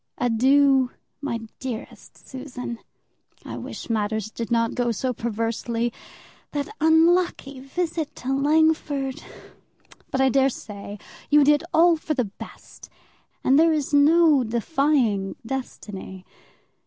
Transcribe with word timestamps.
Adieu, 0.17 0.89
my 1.21 1.39
dearest 1.59 2.17
Susan, 2.27 2.79
I 3.45 3.55
wish 3.57 3.87
matters 3.87 4.31
did 4.31 4.49
not 4.49 4.73
go 4.73 4.91
so 4.91 5.13
perversely. 5.13 5.93
That 6.53 6.73
unlucky 6.81 7.59
visit 7.59 8.15
to 8.15 8.35
Langford! 8.35 9.21
but 10.09 10.19
I 10.19 10.29
dare 10.29 10.49
say 10.49 10.97
you 11.29 11.43
did 11.43 11.63
all 11.71 11.97
for 11.97 12.15
the 12.15 12.25
best, 12.25 12.89
and 13.43 13.59
there 13.59 13.73
is 13.73 13.93
no 13.93 14.43
defying 14.43 15.35
destiny. 15.45 16.25